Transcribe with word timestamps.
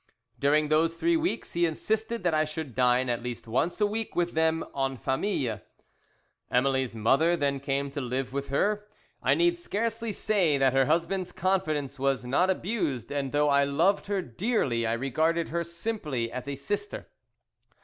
"During 0.39 0.69
those 0.69 0.95
three 0.97 1.15
weeks 1.15 1.53
he 1.53 1.63
insisted 1.63 2.23
that 2.23 2.33
I 2.33 2.43
should 2.43 2.73
dine 2.73 3.07
at 3.07 3.21
least 3.21 3.47
once 3.47 3.79
a 3.79 3.85
week 3.85 4.15
with 4.15 4.31
them 4.33 4.65
en 4.75 4.97
famille. 4.97 5.61
"Emily's 6.49 6.95
mother 6.95 7.37
then 7.37 7.59
came 7.59 7.91
to 7.91 8.01
live 8.01 8.33
with 8.33 8.47
her. 8.47 8.87
I 9.21 9.35
need 9.35 9.59
scarcely 9.59 10.11
say 10.11 10.57
that 10.57 10.73
her 10.73 10.85
husband's 10.85 11.31
confidence 11.31 11.99
was 11.99 12.25
not 12.25 12.49
abused, 12.49 13.11
and 13.11 13.31
though 13.31 13.49
I 13.49 13.63
loved 13.63 14.07
her 14.07 14.23
dearly 14.23 14.87
I 14.87 14.93
regarded 14.93 15.49
her 15.49 15.63
simply 15.63 16.31
as 16.31 16.47
a 16.47 16.55
sister. 16.55 17.05